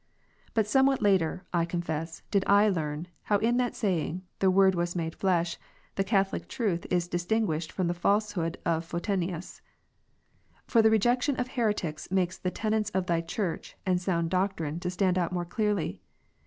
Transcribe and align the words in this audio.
But 0.55 0.65
somewhat 0.65 1.03
later, 1.03 1.45
I 1.53 1.63
confess, 1.63 2.23
did 2.31 2.43
I 2.47 2.69
learn, 2.69 3.07
how 3.21 3.37
in 3.37 3.57
that 3.57 3.75
saying. 3.75 4.23
The 4.39 4.51
IVord 4.51 4.73
was 4.73 4.95
made 4.95 5.13
flesh, 5.13 5.59
the 5.93 6.03
Catholic 6.03 6.47
Truth 6.47 6.87
is 6.89 7.07
distinguished 7.07 7.71
from 7.71 7.85
the 7.85 7.93
falsehood 7.93 8.57
of 8.65 8.83
Photinus 8.83 9.61
s. 9.61 9.61
For 10.65 10.81
the 10.81 10.89
rejection 10.89 11.35
of 11.39 11.49
heretics 11.49 12.09
makes 12.09 12.39
the 12.39 12.49
tenets 12.49 12.89
of 12.95 13.05
Thy 13.05 13.21
Church 13.21 13.77
and 13.85 14.01
sound 14.01 14.31
doctrine 14.31 14.79
to 14.79 14.89
stand 14.89 15.19
out 15.19 15.31
more 15.31 15.45
clearly. 15.45 16.01